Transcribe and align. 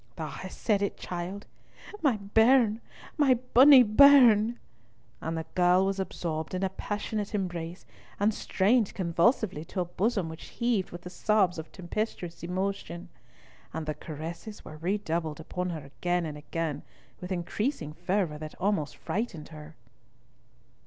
"Thou 0.15 0.29
hast 0.29 0.59
said 0.59 0.81
it, 0.81 0.97
child! 0.97 1.45
My 2.01 2.17
bairn, 2.17 2.81
my 3.19 3.35
bonnie 3.53 3.83
bairn!" 3.83 4.57
and 5.21 5.37
the 5.37 5.45
girl 5.53 5.85
was 5.85 5.99
absorbed 5.99 6.55
in 6.55 6.63
a 6.63 6.69
passionate 6.71 7.35
embrace 7.35 7.85
and 8.19 8.33
strained 8.33 8.95
convulsively 8.95 9.63
to 9.65 9.79
a 9.81 9.85
bosom 9.85 10.27
which 10.27 10.47
heaved 10.57 10.89
with 10.89 11.01
the 11.01 11.11
sobs 11.11 11.59
of 11.59 11.71
tempestuous 11.71 12.41
emotion, 12.41 13.09
and 13.75 13.85
the 13.85 13.93
caresses 13.93 14.65
were 14.65 14.77
redoubled 14.77 15.39
upon 15.39 15.69
her 15.69 15.85
again 15.85 16.25
and 16.25 16.35
again 16.35 16.81
with 17.19 17.31
increasing 17.31 17.93
fervour 17.93 18.39
that 18.39 18.55
almost 18.59 18.97
frightened 18.97 19.49
her. 19.49 19.75